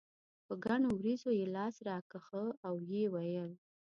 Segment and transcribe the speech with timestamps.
[0.45, 3.51] په ګڼو وريځو یې لاس راښکه او یې وویل.